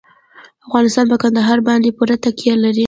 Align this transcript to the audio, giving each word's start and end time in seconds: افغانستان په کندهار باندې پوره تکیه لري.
افغانستان 0.67 1.05
په 1.11 1.17
کندهار 1.23 1.59
باندې 1.67 1.95
پوره 1.97 2.15
تکیه 2.23 2.55
لري. 2.63 2.79